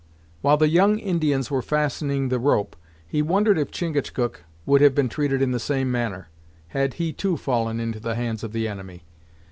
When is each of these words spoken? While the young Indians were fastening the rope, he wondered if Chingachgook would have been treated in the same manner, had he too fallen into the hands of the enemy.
While 0.41 0.57
the 0.57 0.67
young 0.67 0.97
Indians 0.97 1.51
were 1.51 1.61
fastening 1.61 2.29
the 2.29 2.39
rope, 2.39 2.75
he 3.07 3.21
wondered 3.21 3.59
if 3.59 3.69
Chingachgook 3.69 4.43
would 4.65 4.81
have 4.81 4.95
been 4.95 5.09
treated 5.09 5.43
in 5.43 5.51
the 5.51 5.59
same 5.59 5.91
manner, 5.91 6.29
had 6.69 6.95
he 6.95 7.13
too 7.13 7.37
fallen 7.37 7.79
into 7.79 7.99
the 7.99 8.15
hands 8.15 8.43
of 8.43 8.51
the 8.51 8.67
enemy. 8.67 9.03